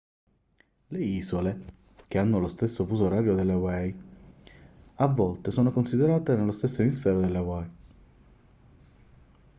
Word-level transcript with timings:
le 0.89 0.99
isole 1.03 1.61
che 2.07 2.17
hanno 2.17 2.39
lo 2.39 2.47
stesso 2.47 2.83
fuso 2.87 3.03
orario 3.05 3.35
delle 3.35 3.51
hawaii 3.51 3.95
a 4.95 5.05
volte 5.05 5.51
sono 5.51 5.69
considerate 5.69 6.35
nello 6.35 6.49
stesso 6.49 6.81
emisfero 6.81 7.19
delle 7.19 7.37
hawaii 7.37 7.71